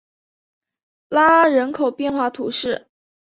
[1.09, 2.87] 拉阿人口变化图示